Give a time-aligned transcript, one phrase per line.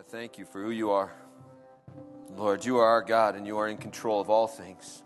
[0.00, 1.12] I thank you for who you are.
[2.34, 5.02] Lord, you are our God and you are in control of all things.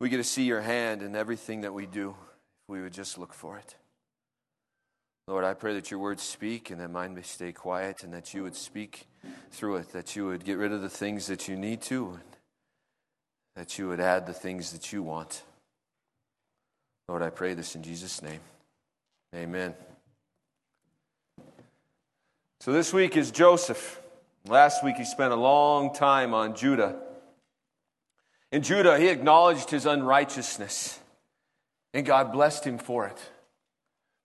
[0.00, 3.16] We get to see your hand in everything that we do if we would just
[3.16, 3.76] look for it.
[5.28, 8.34] Lord, I pray that your words speak and that mine may stay quiet and that
[8.34, 9.06] you would speak
[9.52, 12.38] through it, that you would get rid of the things that you need to, and
[13.54, 15.44] that you would add the things that you want.
[17.08, 18.40] Lord, I pray this in Jesus' name.
[19.32, 19.74] Amen.
[22.62, 24.02] So this week is Joseph.
[24.46, 26.94] Last week he spent a long time on Judah.
[28.52, 30.98] In Judah, he acknowledged his unrighteousness,
[31.94, 33.16] and God blessed him for it.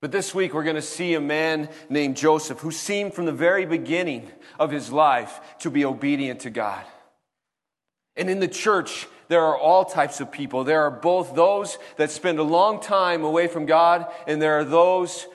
[0.02, 3.31] But this week, we're going to see a man named Joseph who seemed from the
[3.31, 4.29] very beginning
[4.59, 6.84] of his life to be obedient to God.
[8.17, 10.65] And in the church, there are all types of people.
[10.65, 14.65] There are both those that spend a long time away from God, and there are
[14.65, 15.26] those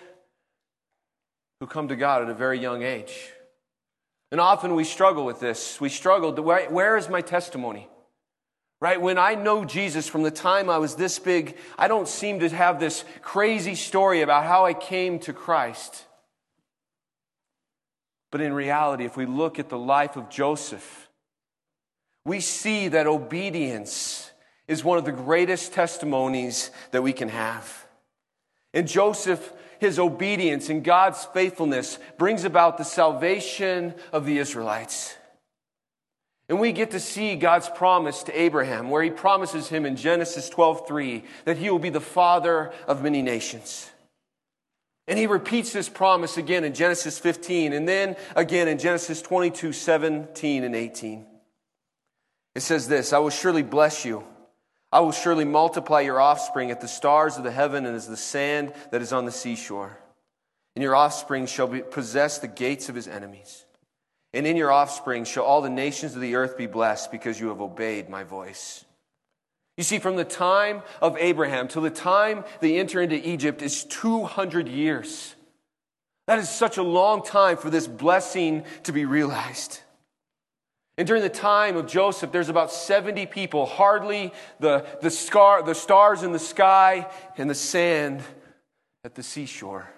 [1.60, 3.30] who come to God at a very young age.
[4.32, 5.80] And often we struggle with this.
[5.80, 6.32] We struggle.
[6.32, 7.88] Where is my testimony?
[8.80, 9.00] Right?
[9.00, 12.48] When I know Jesus from the time I was this big, I don't seem to
[12.48, 16.06] have this crazy story about how I came to Christ.
[18.30, 21.10] But in reality, if we look at the life of Joseph,
[22.24, 24.30] we see that obedience
[24.66, 27.86] is one of the greatest testimonies that we can have.
[28.72, 35.16] And Joseph, his obedience and God's faithfulness brings about the salvation of the Israelites.
[36.48, 40.50] And we get to see God's promise to Abraham, where he promises him in Genesis
[40.50, 43.88] 12:3 that he will be the father of many nations.
[45.06, 49.72] And he repeats this promise again in Genesis 15, and then again in Genesis 22,
[49.72, 51.26] 17 and 18.
[52.54, 54.24] It says this I will surely bless you.
[54.92, 58.16] I will surely multiply your offspring at the stars of the heaven and as the
[58.16, 59.98] sand that is on the seashore.
[60.74, 63.64] And your offspring shall be, possess the gates of his enemies.
[64.32, 67.48] And in your offspring shall all the nations of the earth be blessed because you
[67.48, 68.84] have obeyed my voice.
[69.76, 73.84] You see, from the time of Abraham till the time they enter into Egypt is
[73.84, 75.34] 200 years.
[76.26, 79.80] That is such a long time for this blessing to be realized.
[81.00, 85.74] And during the time of Joseph, there's about 70 people, hardly the, the, scar, the
[85.74, 88.22] stars in the sky and the sand
[89.02, 89.88] at the seashore.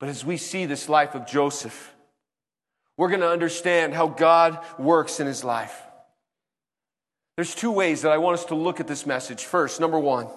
[0.00, 1.92] But as we see this life of Joseph,
[2.96, 5.82] we're going to understand how God works in his life.
[7.36, 9.44] There's two ways that I want us to look at this message.
[9.44, 10.28] First, number one,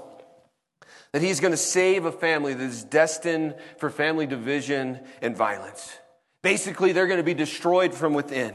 [1.13, 5.97] that he's going to save a family that is destined for family division and violence.
[6.47, 8.53] Basically, they're going to be destroyed from within.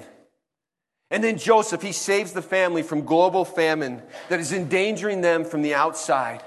[1.11, 5.61] And then Joseph, he saves the family from global famine that is endangering them from
[5.61, 6.43] the outside.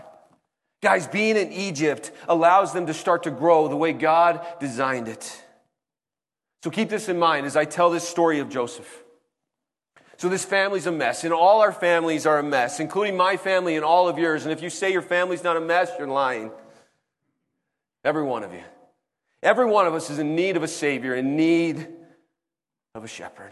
[0.81, 5.39] Guys, being in Egypt allows them to start to grow the way God designed it.
[6.63, 9.03] So keep this in mind as I tell this story of Joseph.
[10.17, 13.75] So this family's a mess, and all our families are a mess, including my family
[13.75, 14.45] and all of yours.
[14.45, 16.49] And if you say your family's not a mess, you're lying.
[18.03, 18.63] Every one of you.
[19.45, 21.87] Every one of us is in need of a Savior, in need
[22.95, 23.51] of a shepherd.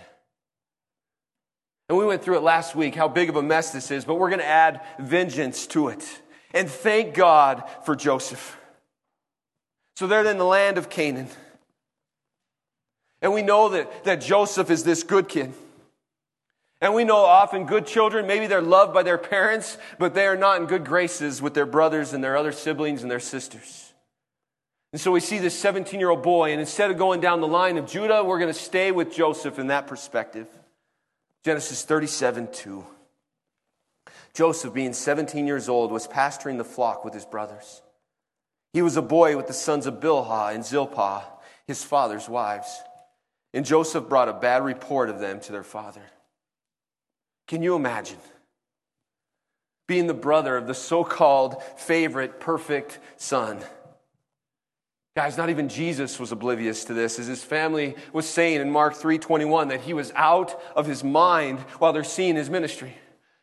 [1.87, 4.15] And we went through it last week, how big of a mess this is, but
[4.15, 6.03] we're going to add vengeance to it.
[6.51, 8.57] And thank God for Joseph.
[9.95, 11.27] So they're in the land of Canaan.
[13.21, 15.53] And we know that, that Joseph is this good kid.
[16.81, 20.35] And we know often good children, maybe they're loved by their parents, but they are
[20.35, 23.92] not in good graces with their brothers and their other siblings and their sisters.
[24.93, 27.47] And so we see this 17 year old boy, and instead of going down the
[27.47, 30.47] line of Judah, we're going to stay with Joseph in that perspective.
[31.43, 32.85] Genesis 37 2.
[34.35, 37.81] Joseph, being 17 years old, was pasturing the flock with his brothers.
[38.71, 41.23] He was a boy with the sons of Bilhah and Zilpah,
[41.65, 42.81] his father's wives.
[43.51, 46.01] And Joseph brought a bad report of them to their father.
[47.47, 48.17] Can you imagine
[49.87, 53.59] being the brother of the so called favorite, perfect son?
[55.15, 58.95] Guys, not even Jesus was oblivious to this, as his family was saying in Mark
[58.95, 62.97] 3:21 that he was out of his mind while they're seeing his ministry.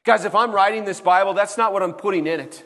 [0.05, 2.65] Guys, if I'm writing this Bible, that's not what I'm putting in it.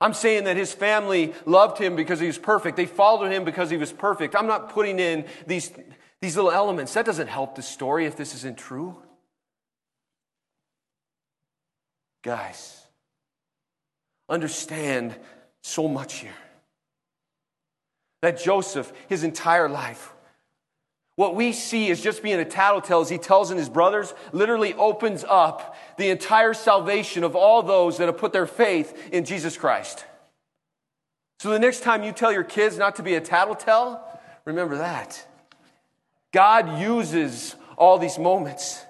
[0.00, 2.76] I'm saying that his family loved him because he was perfect.
[2.76, 4.36] They followed him because he was perfect.
[4.36, 5.72] I'm not putting in these
[6.20, 6.92] these little elements.
[6.94, 8.96] That doesn't help the story if this isn't true.
[12.22, 12.82] Guys,
[14.28, 15.14] understand
[15.62, 16.32] so much here.
[18.24, 20.14] That Joseph, his entire life,
[21.16, 24.72] what we see is just being a tattletale as he tells in his brothers, literally
[24.72, 29.58] opens up the entire salvation of all those that have put their faith in Jesus
[29.58, 30.06] Christ.
[31.38, 34.02] So the next time you tell your kids not to be a tattletale,
[34.46, 35.22] remember that.
[36.32, 38.82] God uses all these moments.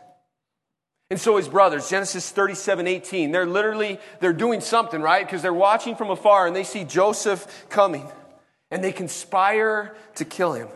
[1.11, 5.27] And so his brothers, Genesis 37, 18, they're literally, they're doing something, right?
[5.27, 8.09] Because they're watching from afar and they see Joseph coming
[8.75, 10.67] and they conspire to kill him.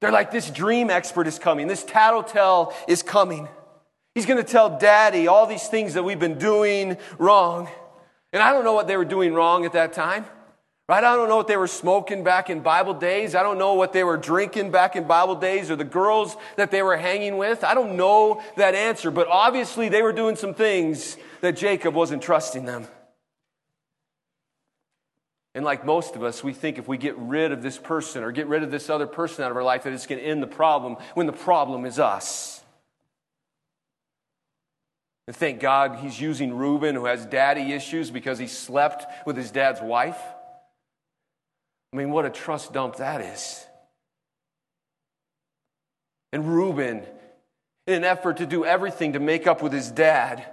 [0.00, 1.68] They're like, this dream expert is coming.
[1.68, 3.48] This tattletale is coming.
[4.16, 7.68] He's going to tell daddy all these things that we've been doing wrong.
[8.32, 10.24] And I don't know what they were doing wrong at that time.
[10.88, 11.04] Right?
[11.04, 13.36] I don't know what they were smoking back in Bible days.
[13.36, 16.72] I don't know what they were drinking back in Bible days or the girls that
[16.72, 17.62] they were hanging with.
[17.62, 22.24] I don't know that answer, but obviously they were doing some things that Jacob wasn't
[22.24, 22.88] trusting them.
[25.54, 28.32] And like most of us, we think if we get rid of this person or
[28.32, 30.42] get rid of this other person out of our life, that it's going to end
[30.42, 32.62] the problem when the problem is us.
[35.26, 39.50] And thank God he's using Reuben, who has daddy issues because he slept with his
[39.50, 40.18] dad's wife.
[41.92, 43.64] I mean, what a trust dump that is.
[46.32, 47.04] And Reuben,
[47.86, 50.46] in an effort to do everything to make up with his dad,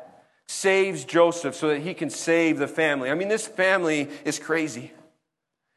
[0.50, 3.12] saves Joseph so that he can save the family.
[3.12, 4.92] I mean, this family is crazy.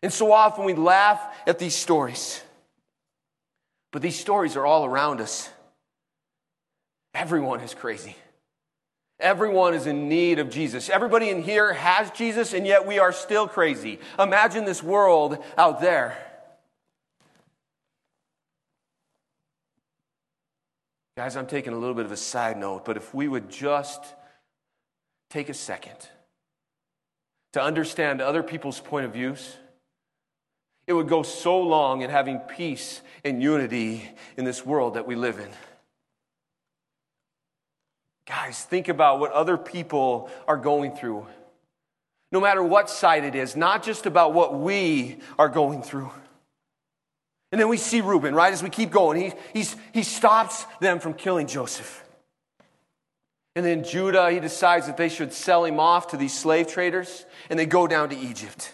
[0.02, 2.42] And so often we laugh at these stories.
[3.90, 5.50] But these stories are all around us.
[7.12, 8.16] Everyone is crazy.
[9.20, 10.88] Everyone is in need of Jesus.
[10.88, 14.00] Everybody in here has Jesus, and yet we are still crazy.
[14.18, 16.16] Imagine this world out there.
[21.18, 24.02] Guys, I'm taking a little bit of a side note, but if we would just
[25.32, 25.96] take a second
[27.54, 29.56] to understand other people's point of views,
[30.86, 35.14] it would go so long in having peace and unity in this world that we
[35.14, 35.48] live in.
[38.26, 41.26] Guys, think about what other people are going through.
[42.30, 46.10] No matter what side it is, not just about what we are going through.
[47.50, 49.20] And then we see Reuben, right, as we keep going.
[49.20, 52.02] He, he's, he stops them from killing Joseph.
[53.54, 57.26] And then Judah, he decides that they should sell him off to these slave traders,
[57.50, 58.72] and they go down to Egypt.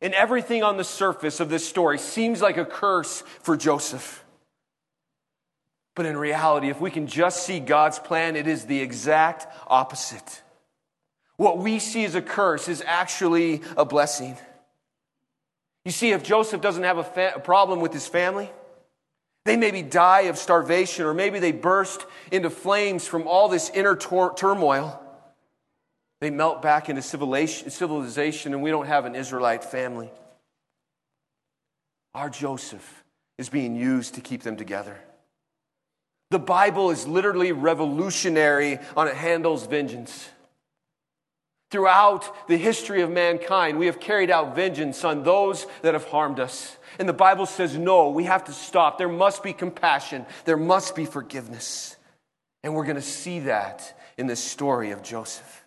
[0.00, 4.24] And everything on the surface of this story seems like a curse for Joseph.
[5.94, 10.42] But in reality, if we can just see God's plan, it is the exact opposite.
[11.36, 14.36] What we see as a curse is actually a blessing.
[15.84, 18.50] You see, if Joseph doesn't have a, fa- a problem with his family,
[19.46, 23.96] they maybe die of starvation, or maybe they burst into flames from all this inner
[23.96, 25.02] tor- turmoil.
[26.20, 30.10] They melt back into civilization, and we don't have an Israelite family.
[32.14, 33.04] Our Joseph
[33.38, 34.98] is being used to keep them together.
[36.30, 40.28] The Bible is literally revolutionary on it handles vengeance.
[41.70, 46.38] Throughout the history of mankind, we have carried out vengeance on those that have harmed
[46.38, 46.76] us.
[46.98, 48.98] And the Bible says, no, we have to stop.
[48.98, 51.96] There must be compassion, there must be forgiveness.
[52.62, 55.64] And we're going to see that in this story of Joseph.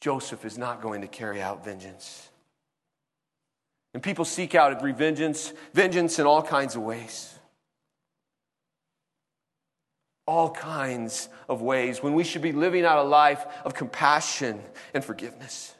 [0.00, 2.28] Joseph is not going to carry out vengeance.
[3.94, 7.31] And people seek out vengeance, vengeance in all kinds of ways.
[10.26, 14.62] All kinds of ways when we should be living out a life of compassion
[14.94, 15.74] and forgiveness.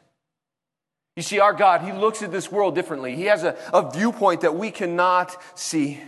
[1.15, 3.15] You see, our God, He looks at this world differently.
[3.15, 6.01] He has a, a viewpoint that we cannot see.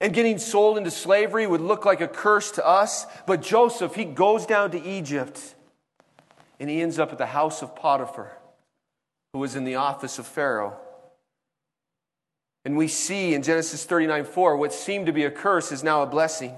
[0.00, 4.04] And getting sold into slavery would look like a curse to us, but Joseph, he
[4.04, 5.54] goes down to Egypt
[6.60, 8.36] and he ends up at the house of Potiphar,
[9.32, 10.76] who was in the office of Pharaoh.
[12.64, 16.02] And we see in Genesis 39 4, what seemed to be a curse is now
[16.02, 16.54] a blessing.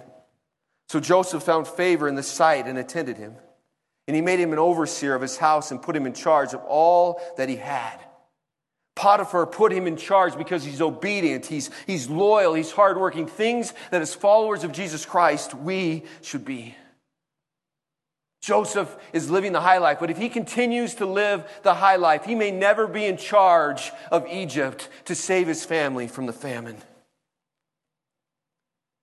[0.90, 3.36] So Joseph found favor in the sight and attended him.
[4.08, 6.62] And he made him an overseer of his house and put him in charge of
[6.64, 7.96] all that he had.
[8.96, 14.02] Potiphar put him in charge because he's obedient, he's, he's loyal, he's hardworking, things that
[14.02, 16.74] as followers of Jesus Christ we should be.
[18.42, 22.24] Joseph is living the high life, but if he continues to live the high life,
[22.24, 26.78] he may never be in charge of Egypt to save his family from the famine.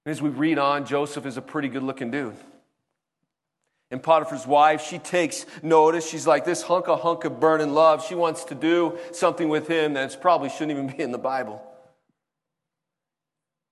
[0.08, 2.38] And as we read on, Joseph is a pretty good looking dude.
[3.92, 6.10] And Potiphar's wife, she takes notice.
[6.10, 8.06] She's like, this hunk of hunk of burning love.
[8.06, 11.62] She wants to do something with him that probably shouldn't even be in the Bible.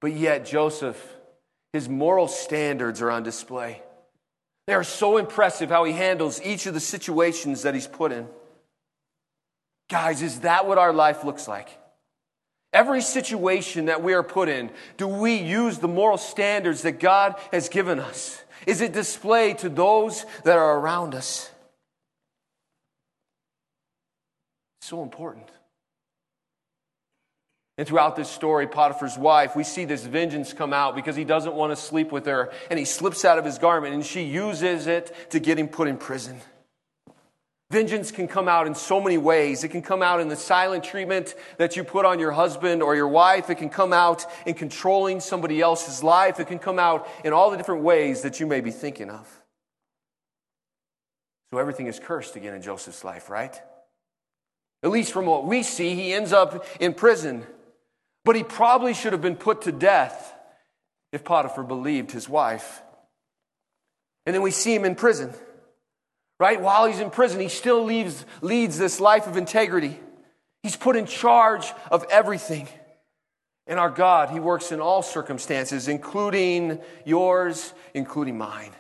[0.01, 1.01] But yet, Joseph,
[1.71, 3.81] his moral standards are on display.
[4.67, 8.27] They are so impressive how he handles each of the situations that he's put in.
[9.89, 11.69] Guys, is that what our life looks like?
[12.75, 17.35] Every situation that we are put in, do we use the moral standards that God
[17.53, 18.43] has given us?
[18.67, 21.49] Is it displayed to those that are around us?
[24.81, 25.47] So important.
[27.77, 31.55] And throughout this story, Potiphar's wife, we see this vengeance come out because he doesn't
[31.55, 34.85] want to sleep with her, and he slips out of his garment, and she uses
[34.87, 36.41] it to get him put in prison.
[37.71, 39.63] Vengeance can come out in so many ways.
[39.63, 42.95] It can come out in the silent treatment that you put on your husband or
[42.95, 43.49] your wife.
[43.49, 46.39] It can come out in controlling somebody else's life.
[46.39, 49.27] It can come out in all the different ways that you may be thinking of.
[51.51, 53.59] So everything is cursed again in Joseph's life, right?
[54.83, 57.43] At least from what we see, he ends up in prison.
[58.23, 60.33] But he probably should have been put to death
[61.11, 62.83] if Potiphar believed his wife.
[64.27, 65.33] And then we see him in prison.
[66.39, 66.61] Right?
[66.61, 69.99] While he's in prison, he still leaves, leads this life of integrity.
[70.63, 72.67] He's put in charge of everything.
[73.67, 78.71] And our God, He works in all circumstances, including yours, including mine.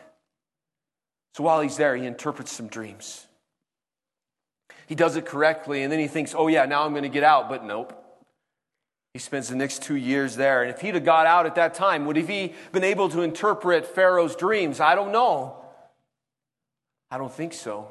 [1.33, 3.25] So while he's there, he interprets some dreams.
[4.87, 7.23] He does it correctly, and then he thinks, oh, yeah, now I'm going to get
[7.23, 7.93] out, but nope.
[9.13, 10.61] He spends the next two years there.
[10.61, 13.21] And if he'd have got out at that time, would he have been able to
[13.21, 14.79] interpret Pharaoh's dreams?
[14.79, 15.64] I don't know.
[17.15, 17.87] I don't think so.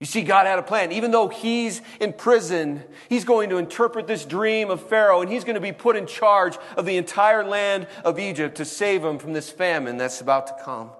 [0.00, 0.92] You see, God had a plan.
[0.92, 5.44] Even though he's in prison, he's going to interpret this dream of Pharaoh and he's
[5.44, 9.18] going to be put in charge of the entire land of Egypt to save him
[9.18, 10.90] from this famine that's about to come.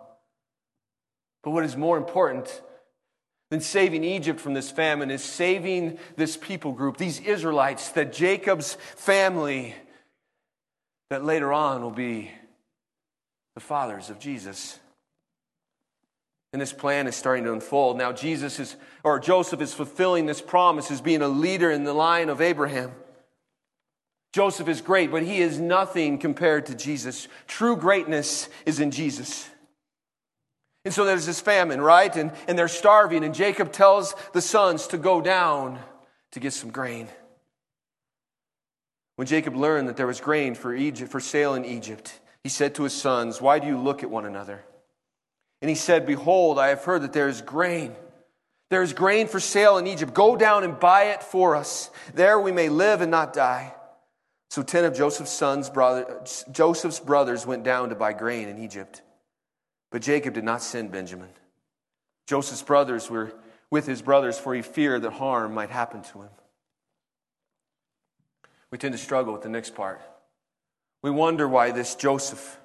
[1.45, 2.63] But what is more important
[3.51, 8.79] than saving Egypt from this famine is saving this people group, these Israelites, that Jacob's
[8.97, 9.75] family,
[11.11, 12.31] that later on will be
[13.55, 14.81] the fathers of Jesus.
[16.53, 17.99] And this plan is starting to unfold.
[17.99, 21.93] Now, Jesus is, or Joseph is fulfilling this promise as being a leader in the
[21.93, 22.93] line of Abraham.
[24.33, 27.27] Joseph is great, but he is nothing compared to Jesus.
[27.47, 29.49] True greatness is in Jesus.
[30.85, 32.15] And so there's this famine, right?
[32.15, 35.81] And, and they're starving, and Jacob tells the sons to go down
[36.33, 37.09] to get some grain.
[39.17, 42.75] When Jacob learned that there was grain for, Egypt, for sale in Egypt, he said
[42.75, 44.63] to his sons, Why do you look at one another?
[45.63, 47.95] And he said, Behold, I have heard that there is grain.
[48.69, 50.13] There is grain for sale in Egypt.
[50.13, 51.91] Go down and buy it for us.
[52.15, 53.75] There we may live and not die.
[54.51, 59.03] So ten of Joseph's sons, brother, Joseph's brothers went down to buy grain in Egypt.
[59.91, 61.29] But Jacob did not send Benjamin.
[62.27, 63.33] Joseph's brothers were
[63.71, 66.31] with his brothers, for he feared that harm might happen to him.
[68.71, 70.01] We tend to struggle with the next part.
[71.03, 72.59] We wonder why this Joseph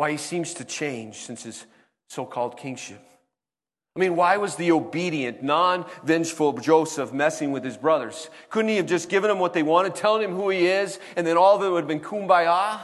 [0.00, 1.66] why he seems to change since his
[2.08, 3.06] so called kingship.
[3.94, 8.30] I mean, why was the obedient, non vengeful Joseph messing with his brothers?
[8.48, 11.26] Couldn't he have just given them what they wanted, telling him who he is, and
[11.26, 12.80] then all of it would have been kumbaya?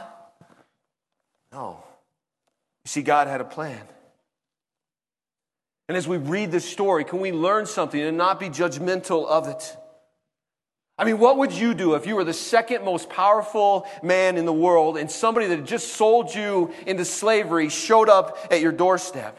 [1.51, 1.83] No.
[2.85, 3.81] You see, God had a plan.
[5.87, 9.47] And as we read this story, can we learn something and not be judgmental of
[9.47, 9.75] it?
[10.99, 14.45] I mean, what would you do if you were the second most powerful man in
[14.45, 18.71] the world and somebody that had just sold you into slavery showed up at your
[18.71, 19.37] doorstep?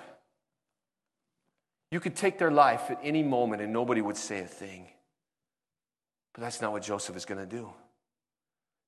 [1.90, 4.86] You could take their life at any moment and nobody would say a thing.
[6.32, 7.72] But that's not what Joseph is going to do.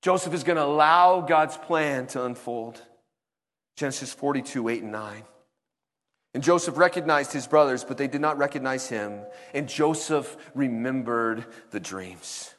[0.03, 2.81] Joseph is going to allow God's plan to unfold.
[3.77, 5.23] Genesis 42, 8 and 9.
[6.35, 9.23] And Joseph recognized his brothers, but they did not recognize him.
[9.53, 12.55] And Joseph remembered the dreams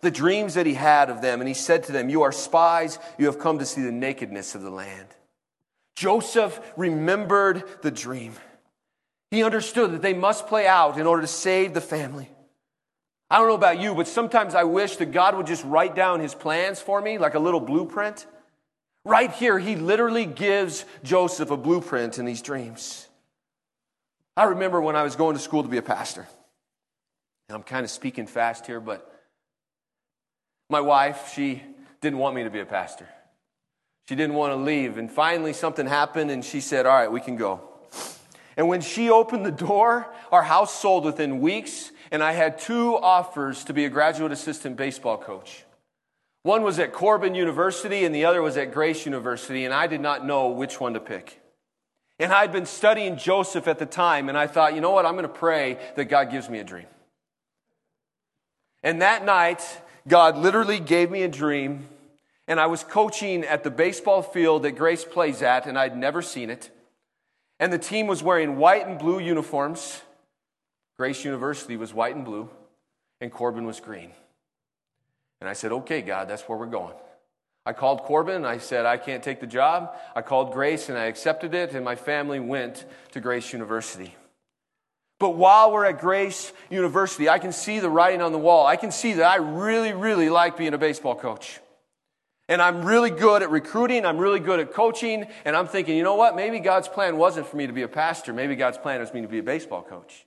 [0.00, 2.98] the dreams that he had of them, and he said to them, You are spies,
[3.18, 5.08] you have come to see the nakedness of the land.
[5.96, 8.34] Joseph remembered the dream.
[9.30, 12.30] He understood that they must play out in order to save the family.
[13.28, 16.20] I don't know about you, but sometimes I wish that God would just write down
[16.20, 18.26] his plans for me like a little blueprint.
[19.04, 23.08] Right here, he literally gives Joseph a blueprint in these dreams.
[24.36, 26.28] I remember when I was going to school to be a pastor.
[27.48, 29.10] And I'm kind of speaking fast here, but
[30.68, 31.62] my wife, she
[32.00, 33.08] didn't want me to be a pastor.
[34.08, 34.98] She didn't want to leave.
[34.98, 37.60] And finally, something happened, and she said, All right, we can go.
[38.56, 42.96] And when she opened the door, our house sold within weeks, and I had two
[42.96, 45.64] offers to be a graduate assistant baseball coach.
[46.42, 50.00] One was at Corban University, and the other was at Grace University, and I did
[50.00, 51.40] not know which one to pick.
[52.18, 55.14] And I'd been studying Joseph at the time, and I thought, you know what, I'm
[55.14, 56.86] going to pray that God gives me a dream.
[58.82, 59.60] And that night,
[60.08, 61.86] God literally gave me a dream,
[62.46, 66.22] and I was coaching at the baseball field that Grace plays at, and I'd never
[66.22, 66.70] seen it.
[67.58, 70.02] And the team was wearing white and blue uniforms.
[70.98, 72.48] Grace University was white and blue,
[73.20, 74.12] and Corban was green.
[75.40, 76.94] And I said, Okay, God, that's where we're going.
[77.64, 78.44] I called Corban.
[78.44, 79.96] I said, I can't take the job.
[80.14, 84.14] I called Grace and I accepted it, and my family went to Grace University.
[85.18, 88.66] But while we're at Grace University, I can see the writing on the wall.
[88.66, 91.58] I can see that I really, really like being a baseball coach.
[92.48, 94.04] And I'm really good at recruiting.
[94.04, 95.26] I'm really good at coaching.
[95.44, 96.36] And I'm thinking, you know what?
[96.36, 98.32] Maybe God's plan wasn't for me to be a pastor.
[98.32, 100.26] Maybe God's plan was me to be a baseball coach.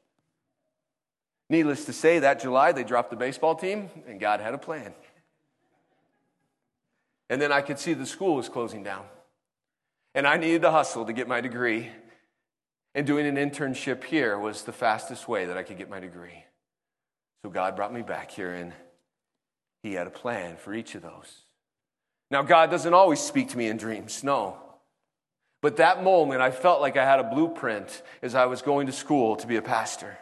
[1.50, 4.94] Needless to say, that July they dropped the baseball team and God had a plan.
[7.30, 9.06] And then I could see the school was closing down.
[10.16, 11.90] And I needed to hustle to get my degree.
[13.00, 16.44] And doing an internship here was the fastest way that I could get my degree.
[17.42, 18.74] So God brought me back here, and
[19.84, 21.44] He had a plan for each of those.
[22.30, 24.58] Now, God doesn't always speak to me in dreams, no.
[25.62, 28.92] But that moment, I felt like I had a blueprint as I was going to
[28.92, 30.18] school to be a pastor.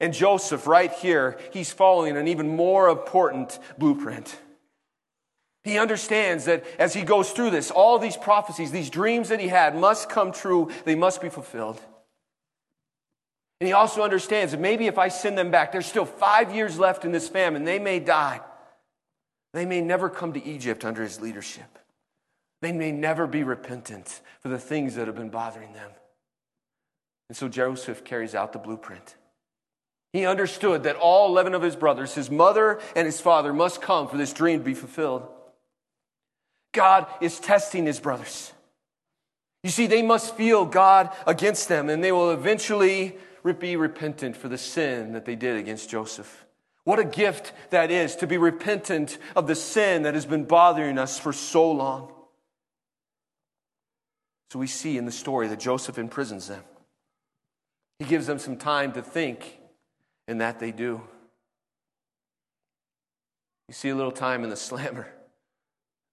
[0.00, 4.34] And Joseph, right here, he's following an even more important blueprint.
[5.64, 9.48] He understands that as he goes through this, all these prophecies, these dreams that he
[9.48, 11.80] had must come true, they must be fulfilled.
[13.60, 16.78] And he also understands that maybe if I send them back, there's still five years
[16.78, 18.42] left in this famine, they may die.
[19.54, 21.78] They may never come to Egypt under his leadership.
[22.60, 25.90] They may never be repentant for the things that have been bothering them.
[27.30, 29.16] And so Joseph carries out the blueprint.
[30.12, 34.08] He understood that all 11 of his brothers, his mother and his father, must come
[34.08, 35.26] for this dream to be fulfilled.
[36.74, 38.52] God is testing his brothers.
[39.62, 43.16] You see, they must feel God against them, and they will eventually
[43.58, 46.44] be repentant for the sin that they did against Joseph.
[46.84, 50.98] What a gift that is to be repentant of the sin that has been bothering
[50.98, 52.12] us for so long.
[54.50, 56.62] So we see in the story that Joseph imprisons them.
[57.98, 59.58] He gives them some time to think,
[60.28, 61.00] and that they do.
[63.68, 65.13] You see a little time in the slammer.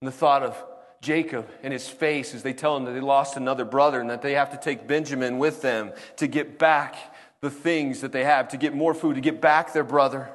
[0.01, 0.61] And the thought of
[1.01, 4.21] Jacob and his face as they tell him that they lost another brother and that
[4.21, 6.95] they have to take Benjamin with them to get back
[7.41, 10.29] the things that they have, to get more food, to get back their brother.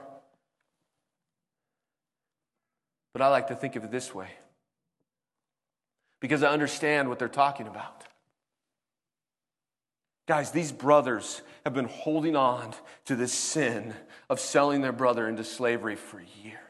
[3.13, 4.29] But I like to think of it this way
[6.21, 8.05] because I understand what they're talking about.
[10.27, 13.95] Guys, these brothers have been holding on to this sin
[14.29, 16.66] of selling their brother into slavery for years.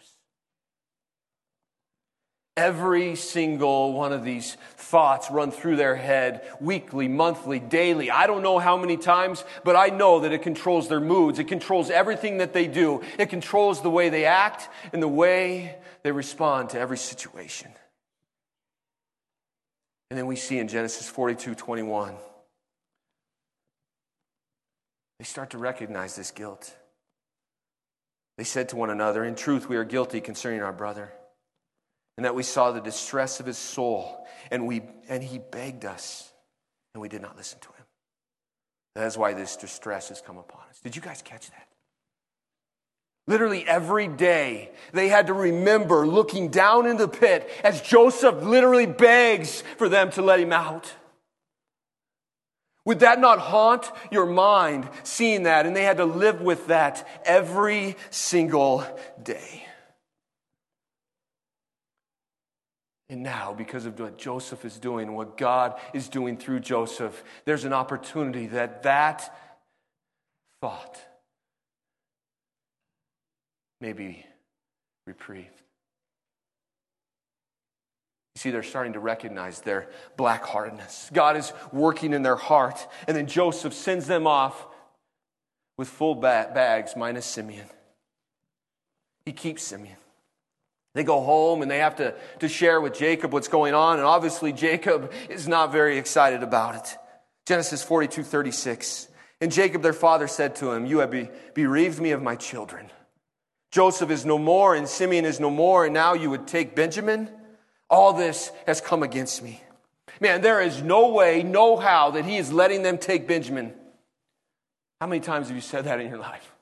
[2.57, 8.11] Every single one of these thoughts run through their head weekly, monthly, daily.
[8.11, 11.39] I don't know how many times, but I know that it controls their moods.
[11.39, 13.03] It controls everything that they do.
[13.19, 17.71] It controls the way they act and the way they respond to every situation.
[20.11, 22.15] And then we see in Genesis 42 21,
[25.19, 26.75] they start to recognize this guilt.
[28.39, 31.13] They said to one another, In truth, we are guilty concerning our brother
[32.17, 36.33] and that we saw the distress of his soul, and, we, and he begged us,
[36.95, 37.85] and we did not listen to him.
[38.95, 40.81] That is why this distress has come upon us.
[40.81, 41.69] Did you guys catch that?
[43.29, 48.87] Literally every day, they had to remember looking down in the pit as Joseph literally
[48.87, 50.95] begs for them to let him out.
[52.87, 55.67] Would that not haunt your mind seeing that?
[55.67, 58.87] And they had to live with that every single
[59.21, 59.66] day.
[63.09, 67.65] And now, because of what Joseph is doing, what God is doing through Joseph, there's
[67.65, 69.33] an opportunity that that
[70.61, 70.99] thought
[73.81, 74.27] may be
[75.07, 75.63] reprieved.
[78.35, 81.09] You see, they're starting to recognize their black heartedness.
[81.13, 82.87] God is working in their heart.
[83.07, 84.67] And then Joseph sends them off
[85.79, 87.67] with full bags, minus Simeon.
[89.25, 89.97] He keeps Simeon.
[90.97, 93.99] They go home and they have to, to share with Jacob what's going on.
[93.99, 96.97] And obviously, Jacob is not very excited about it.
[97.45, 99.09] Genesis 42 36.
[99.43, 101.15] And Jacob, their father, said to him, You have
[101.53, 102.91] bereaved me of my children.
[103.71, 107.29] Joseph is no more, and Simeon is no more, and now you would take Benjamin?
[107.91, 109.63] All this has come against me.
[110.19, 113.75] Man, there is no way, no how that he is letting them take Benjamin.
[114.99, 116.56] How many times have you said that in your life?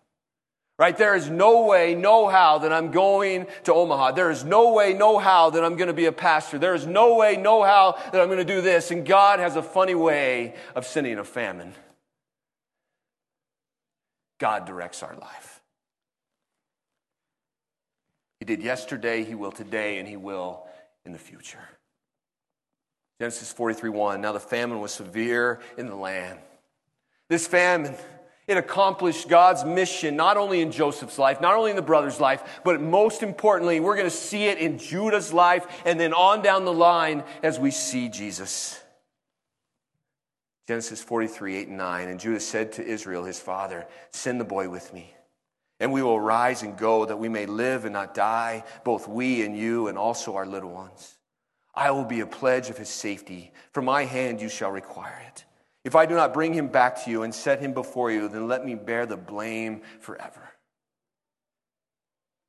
[0.77, 0.97] Right?
[0.97, 4.13] There is no way, no how that I'm going to Omaha.
[4.13, 6.59] There is no way, no how that I'm going to be a pastor.
[6.59, 8.91] There is no way, no how that I'm going to do this.
[8.91, 11.75] And God has a funny way of sending a famine.
[14.39, 15.61] God directs our life.
[18.41, 20.67] He did yesterday, He will today, and He will
[21.07, 21.67] in the future.
[23.21, 24.21] Genesis 43 1.
[24.21, 26.41] Now the famine was severe in the land.
[27.29, 27.95] This famine
[28.47, 32.61] it accomplished God's mission, not only in Joseph's life, not only in the brother's life,
[32.65, 36.65] but most importantly, we're going to see it in Judah's life and then on down
[36.65, 38.81] the line as we see Jesus.
[40.67, 42.09] Genesis 43, 8 and 9.
[42.09, 45.15] And Judah said to Israel, his father, Send the boy with me,
[45.81, 49.43] and we will rise and go that we may live and not die, both we
[49.43, 51.17] and you, and also our little ones.
[51.75, 53.53] I will be a pledge of his safety.
[53.73, 55.44] From my hand you shall require it.
[55.85, 58.49] If I do not bring him back to you and set him before you, then
[58.49, 60.41] let me bear the blame forever.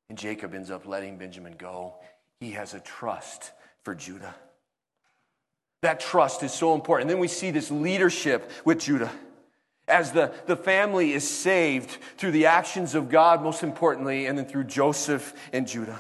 [0.10, 1.96] And Jacob ends up letting Benjamin go.
[2.40, 3.52] He has a trust
[3.84, 4.36] for Judah.
[5.82, 7.04] That trust is so important.
[7.04, 9.12] And then we see this leadership with Judah.
[9.88, 14.46] As the, the family is saved through the actions of God, most importantly, and then
[14.46, 16.00] through Joseph and Judah.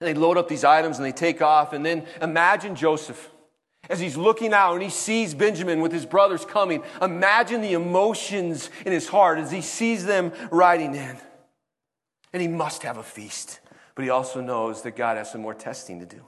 [0.00, 1.72] And they load up these items and they take off.
[1.72, 3.30] And then imagine Joseph
[3.88, 6.82] as he's looking out and he sees Benjamin with his brothers coming.
[7.00, 11.16] Imagine the emotions in his heart as he sees them riding in.
[12.32, 13.60] And he must have a feast.
[13.94, 16.22] But he also knows that God has some more testing to do.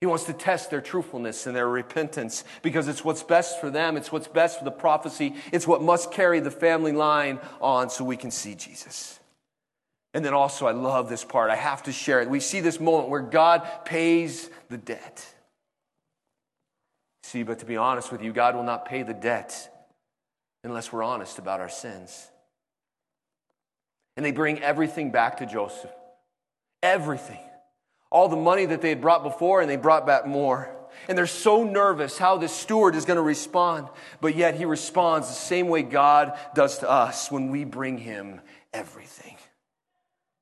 [0.00, 3.96] He wants to test their truthfulness and their repentance because it's what's best for them.
[3.96, 5.34] It's what's best for the prophecy.
[5.52, 9.18] It's what must carry the family line on so we can see Jesus.
[10.12, 11.50] And then also, I love this part.
[11.50, 12.28] I have to share it.
[12.28, 15.26] We see this moment where God pays the debt.
[17.26, 19.70] See, but to be honest with you, God will not pay the debt
[20.62, 22.28] unless we're honest about our sins.
[24.16, 25.90] And they bring everything back to Joseph.
[26.82, 27.40] Everything
[28.10, 30.70] all the money that they had brought before, and they brought back more.
[31.08, 33.88] And they're so nervous how this steward is going to respond.
[34.20, 38.40] But yet he responds the same way God does to us when we bring him
[38.72, 39.36] everything.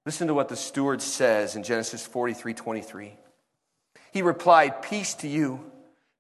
[0.07, 3.15] Listen to what the steward says in Genesis 43 23.
[4.13, 5.73] He replied, Peace to you.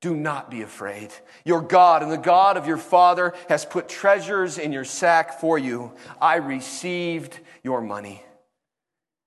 [0.05, 1.15] Do not be afraid.
[1.47, 5.59] Your God and the God of your father has put treasures in your sack for
[5.59, 5.95] you.
[6.21, 8.23] I received your money.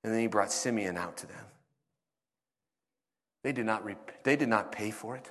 [0.04, 1.46] And then he brought Simeon out to them.
[3.44, 5.28] They did not, rep- they did not pay for it.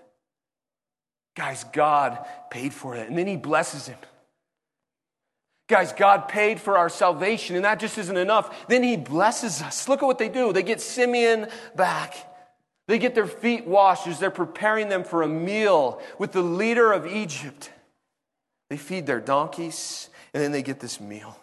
[1.37, 3.99] Guys, God paid for it, and then He blesses him.
[5.69, 8.67] Guys, God paid for our salvation, and that just isn't enough.
[8.67, 9.89] Then He blesses us.
[9.89, 10.53] Look at what they do.
[10.53, 12.17] They get Simeon back.
[12.89, 16.93] They get their feet washed as they're preparing them for a meal with the leader
[16.93, 17.71] of Egypt.
[18.71, 21.37] They feed their donkeys, and then they get this meal.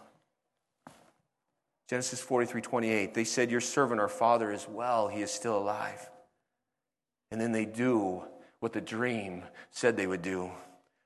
[1.90, 3.14] Genesis 43 28.
[3.14, 5.10] They said, Your servant, our father, is well.
[5.10, 6.10] He is still alive.
[7.30, 8.24] And then they do
[8.60, 10.52] what the dream said they would do.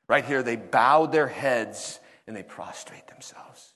[0.07, 3.73] Right here, they bowed their heads and they prostrate themselves.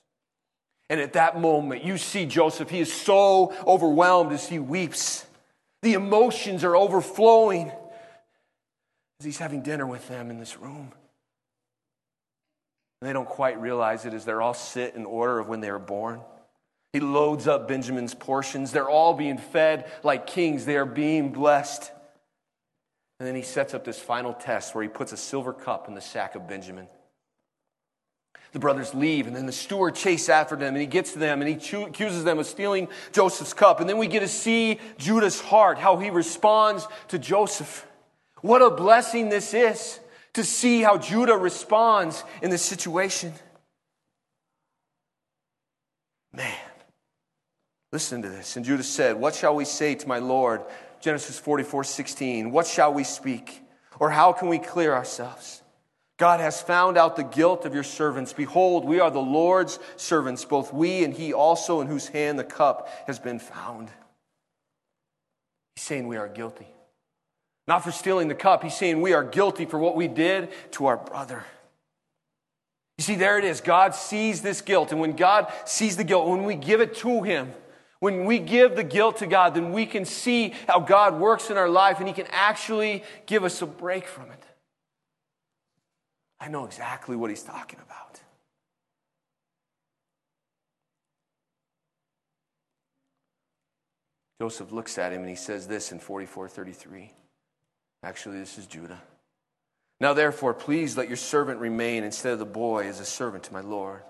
[0.88, 2.70] And at that moment, you see Joseph.
[2.70, 5.26] He is so overwhelmed as he weeps.
[5.82, 7.72] The emotions are overflowing
[9.20, 10.92] as he's having dinner with them in this room.
[13.00, 15.70] And they don't quite realize it as they're all sit in order of when they
[15.70, 16.20] were born.
[16.92, 18.70] He loads up Benjamin's portions.
[18.70, 21.90] They're all being fed like kings, they are being blessed.
[23.18, 25.94] And then he sets up this final test where he puts a silver cup in
[25.94, 26.88] the sack of Benjamin.
[28.52, 31.40] The brothers leave, and then the steward chases after them, and he gets to them,
[31.40, 33.80] and he accuses them of stealing Joseph's cup.
[33.80, 37.86] And then we get to see Judah's heart, how he responds to Joseph.
[38.42, 40.00] What a blessing this is
[40.34, 43.32] to see how Judah responds in this situation.
[46.32, 46.54] Man,
[47.90, 48.56] listen to this.
[48.56, 50.62] And Judah said, What shall we say to my Lord?
[51.00, 52.50] Genesis 44 16.
[52.50, 53.62] What shall we speak?
[53.98, 55.62] Or how can we clear ourselves?
[56.18, 58.32] God has found out the guilt of your servants.
[58.32, 62.44] Behold, we are the Lord's servants, both we and he also, in whose hand the
[62.44, 63.90] cup has been found.
[65.74, 66.68] He's saying we are guilty.
[67.66, 70.86] Not for stealing the cup, he's saying we are guilty for what we did to
[70.86, 71.44] our brother.
[72.98, 73.60] You see, there it is.
[73.60, 74.92] God sees this guilt.
[74.92, 77.52] And when God sees the guilt, when we give it to him,
[78.02, 81.56] when we give the guilt to God, then we can see how God works in
[81.56, 84.42] our life and He can actually give us a break from it.
[86.42, 88.20] I know exactly what He's talking about.
[94.40, 97.12] Joseph looks at him and he says this in 44:33.
[98.02, 99.00] Actually, this is Judah.
[100.00, 103.52] Now therefore, please let your servant remain instead of the boy as a servant to
[103.52, 104.02] my Lord.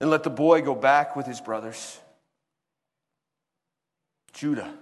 [0.00, 1.98] And let the boy go back with his brothers.
[4.32, 4.72] Judah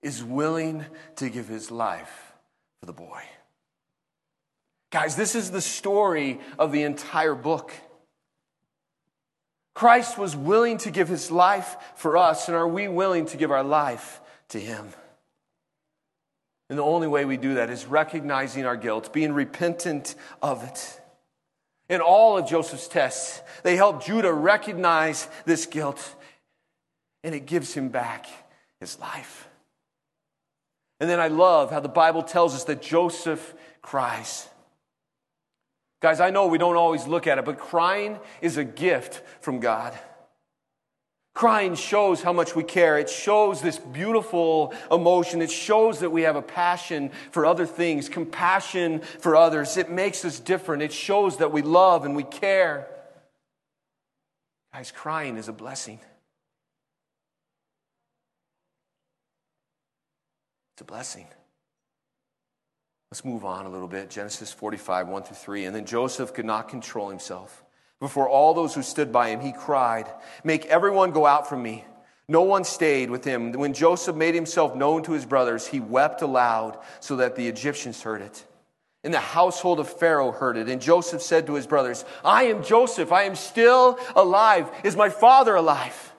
[0.00, 2.32] is willing to give his life
[2.80, 3.22] for the boy.
[4.94, 7.72] Guys, this is the story of the entire book.
[9.74, 13.50] Christ was willing to give his life for us, and are we willing to give
[13.50, 14.90] our life to him?
[16.70, 21.00] And the only way we do that is recognizing our guilt, being repentant of it.
[21.88, 26.14] In all of Joseph's tests, they help Judah recognize this guilt,
[27.24, 28.26] and it gives him back
[28.78, 29.48] his life.
[31.00, 34.48] And then I love how the Bible tells us that Joseph cries.
[36.04, 39.58] Guys, I know we don't always look at it, but crying is a gift from
[39.58, 39.98] God.
[41.32, 42.98] Crying shows how much we care.
[42.98, 45.40] It shows this beautiful emotion.
[45.40, 49.78] It shows that we have a passion for other things, compassion for others.
[49.78, 50.82] It makes us different.
[50.82, 52.86] It shows that we love and we care.
[54.74, 56.00] Guys, crying is a blessing.
[60.74, 61.28] It's a blessing.
[63.14, 64.10] Let's move on a little bit.
[64.10, 65.66] Genesis 45, 1 through 3.
[65.66, 67.62] And then Joseph could not control himself.
[68.00, 71.84] Before all those who stood by him, he cried, Make everyone go out from me.
[72.26, 73.52] No one stayed with him.
[73.52, 78.02] When Joseph made himself known to his brothers, he wept aloud so that the Egyptians
[78.02, 78.44] heard it.
[79.04, 80.68] And the household of Pharaoh heard it.
[80.68, 83.12] And Joseph said to his brothers, I am Joseph.
[83.12, 84.68] I am still alive.
[84.82, 86.12] Is my father alive?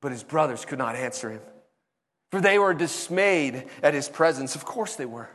[0.00, 1.42] But his brothers could not answer him,
[2.30, 4.54] for they were dismayed at his presence.
[4.54, 5.28] Of course they were.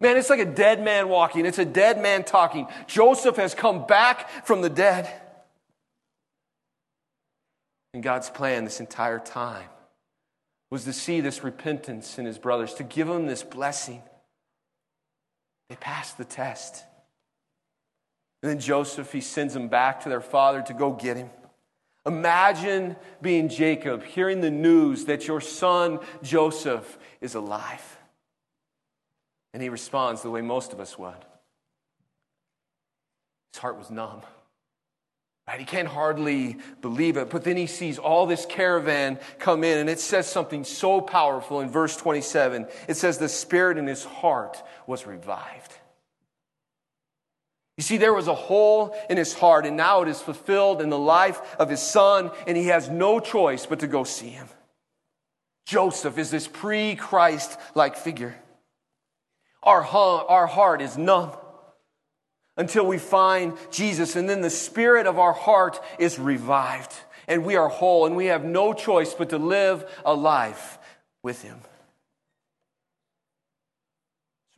[0.00, 2.66] Man, it's like a dead man walking, it's a dead man talking.
[2.86, 5.10] Joseph has come back from the dead.
[7.92, 9.68] And God's plan this entire time
[10.70, 14.02] was to see this repentance in his brothers, to give them this blessing.
[15.68, 16.84] They passed the test.
[18.42, 21.30] And then Joseph, he sends them back to their father to go get him.
[22.06, 27.98] Imagine being Jacob, hearing the news that your son Joseph is alive.
[29.52, 31.12] And he responds the way most of us would.
[33.52, 34.22] His heart was numb.
[35.46, 35.58] Right?
[35.58, 37.28] He can't hardly believe it.
[37.28, 41.60] But then he sees all this caravan come in, and it says something so powerful
[41.60, 42.68] in verse 27.
[42.86, 45.72] It says, The spirit in his heart was revived.
[47.80, 50.90] You see, there was a hole in his heart, and now it is fulfilled in
[50.90, 54.48] the life of his son, and he has no choice but to go see him.
[55.64, 58.36] Joseph is this pre Christ like figure.
[59.62, 61.32] Our, our heart is numb
[62.54, 66.92] until we find Jesus, and then the spirit of our heart is revived,
[67.26, 70.78] and we are whole, and we have no choice but to live a life
[71.22, 71.62] with Him.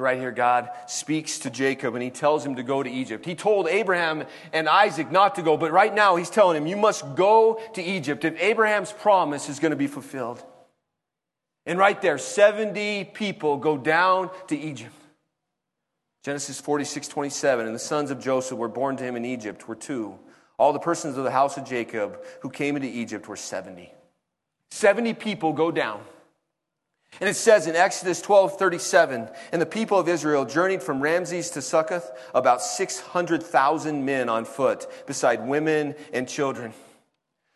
[0.03, 3.25] Right here, God speaks to Jacob and he tells him to go to Egypt.
[3.25, 6.77] He told Abraham and Isaac not to go, but right now he's telling him, You
[6.77, 10.43] must go to Egypt if Abraham's promise is going to be fulfilled.
[11.67, 14.93] And right there, 70 people go down to Egypt.
[16.25, 17.67] Genesis 46, 27.
[17.67, 20.19] And the sons of Joseph were born to him in Egypt were two.
[20.59, 23.93] All the persons of the house of Jacob who came into Egypt were 70.
[24.73, 26.03] 70 people go down.
[27.21, 31.51] And it says in Exodus 12, 37, and the people of Israel journeyed from Ramses
[31.51, 36.73] to Succoth, about 600,000 men on foot, beside women and children.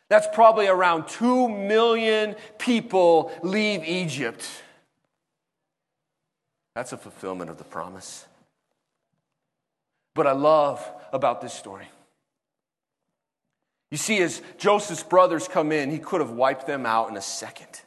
[0.08, 4.46] That's probably around 2 million people leave Egypt.
[6.74, 8.26] That's a fulfillment of the promise.
[10.14, 11.88] But I love about this story.
[13.90, 17.22] You see, as Joseph's brothers come in, he could have wiped them out in a
[17.22, 17.80] second.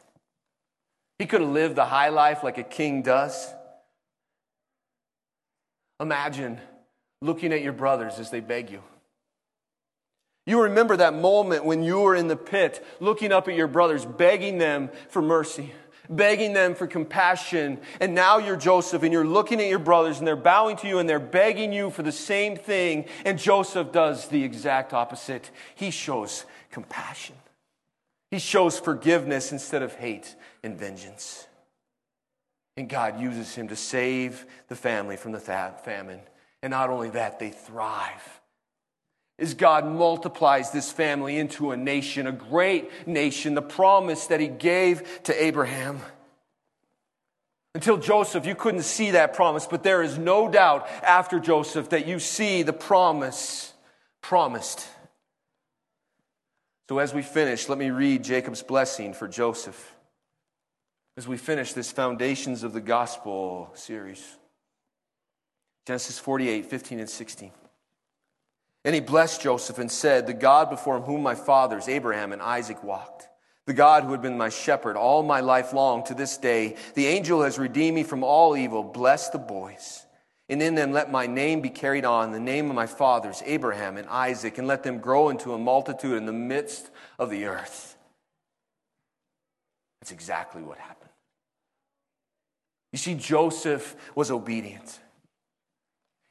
[1.20, 3.52] He could have lived the high life like a king does.
[6.00, 6.58] Imagine
[7.20, 8.82] looking at your brothers as they beg you.
[10.46, 14.06] You remember that moment when you were in the pit, looking up at your brothers,
[14.06, 15.74] begging them for mercy,
[16.08, 17.80] begging them for compassion.
[18.00, 21.00] And now you're Joseph and you're looking at your brothers and they're bowing to you
[21.00, 23.04] and they're begging you for the same thing.
[23.26, 25.50] And Joseph does the exact opposite.
[25.74, 27.36] He shows compassion,
[28.30, 31.46] he shows forgiveness instead of hate and vengeance.
[32.76, 36.20] And God uses him to save the family from the famine.
[36.62, 38.40] And not only that, they thrive
[39.38, 44.48] As God multiplies this family into a nation, a great nation, the promise that he
[44.48, 46.00] gave to Abraham.
[47.74, 52.06] Until Joseph, you couldn't see that promise, but there is no doubt after Joseph that
[52.06, 53.72] you see the promise
[54.20, 54.86] promised.
[56.88, 59.94] So, as we finish, let me read Jacob's blessing for Joseph
[61.20, 64.38] as we finish this Foundations of the Gospel series.
[65.86, 67.50] Genesis 48, 15, and 16.
[68.86, 72.82] And he blessed Joseph and said, The God before whom my fathers, Abraham and Isaac,
[72.82, 73.28] walked,
[73.66, 77.06] the God who had been my shepherd all my life long to this day, the
[77.06, 78.82] angel has redeemed me from all evil.
[78.82, 80.06] Bless the boys.
[80.48, 83.98] And in them let my name be carried on, the name of my fathers, Abraham
[83.98, 87.98] and Isaac, and let them grow into a multitude in the midst of the earth.
[90.00, 90.99] That's exactly what happened.
[92.92, 94.98] You see, Joseph was obedient.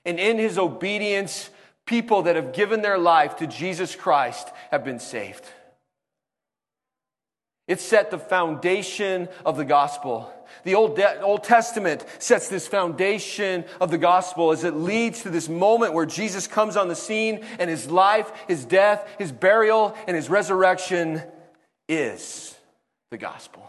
[0.06, 1.50] And in his obedience,
[1.86, 5.46] people that have given their life to Jesus Christ have been saved.
[7.68, 10.34] It set the foundation of the gospel.
[10.64, 15.30] The Old, De- Old Testament sets this foundation of the gospel as it leads to
[15.30, 19.96] this moment where Jesus comes on the scene and his life, his death, his burial,
[20.08, 21.22] and his resurrection
[21.88, 22.56] is
[23.12, 23.69] the gospel.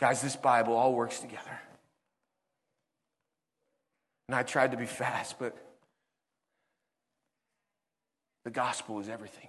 [0.00, 1.60] Guys, this Bible all works together.
[4.28, 5.54] And I tried to be fast, but
[8.44, 9.48] the gospel is everything.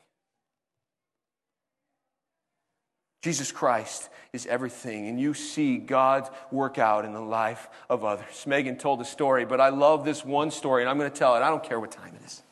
[3.24, 8.46] Jesus Christ is everything, and you see God work out in the life of others.
[8.46, 11.38] Megan told a story, but I love this one story, and I'm going to tell
[11.38, 11.40] it.
[11.40, 12.44] I don't care what time it is.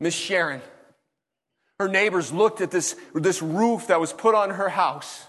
[0.00, 0.62] Miss Sharon,
[1.80, 5.24] her neighbors looked at this, this roof that was put on her house.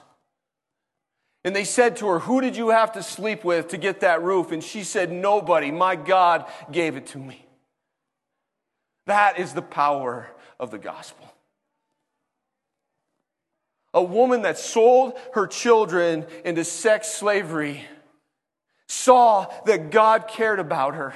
[1.46, 4.22] And they said to her, Who did you have to sleep with to get that
[4.22, 4.52] roof?
[4.52, 5.72] And she said, Nobody.
[5.72, 7.46] My God gave it to me.
[9.08, 11.26] That is the power of the gospel.
[13.94, 17.86] A woman that sold her children into sex slavery
[18.90, 21.14] saw that God cared about her.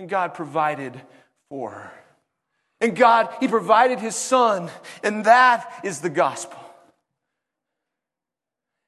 [0.00, 1.00] And God provided
[1.48, 1.92] for her.
[2.82, 4.70] And God, He provided His Son,
[5.02, 6.58] and that is the gospel.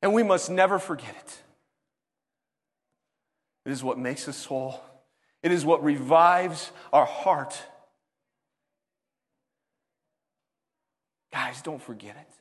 [0.03, 1.43] And we must never forget it.
[3.65, 4.83] It is what makes us whole
[5.45, 7.63] it is what revives our heart.
[11.31, 12.35] Guys, don't forget it.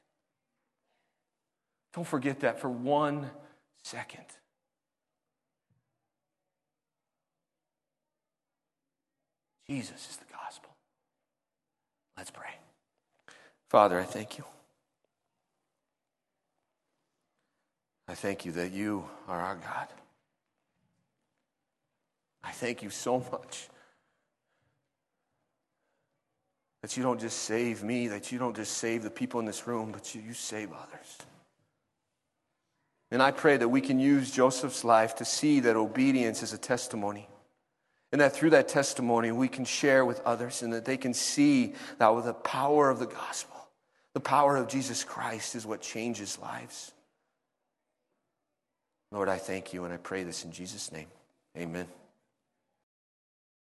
[1.93, 3.29] Don't forget that for one
[3.83, 4.23] second.
[9.67, 10.22] Jesus is.
[12.17, 12.51] Let's pray.
[13.69, 14.45] Father, I thank you.
[18.07, 19.87] I thank you that you are our God.
[22.43, 23.69] I thank you so much
[26.81, 29.65] that you don't just save me, that you don't just save the people in this
[29.65, 31.17] room, but you, you save others.
[33.09, 36.57] And I pray that we can use Joseph's life to see that obedience is a
[36.57, 37.29] testimony.
[38.13, 41.73] And that through that testimony, we can share with others and that they can see
[41.97, 43.57] that with the power of the gospel,
[44.13, 46.91] the power of Jesus Christ is what changes lives.
[49.11, 51.07] Lord, I thank you and I pray this in Jesus' name.
[51.57, 51.87] Amen.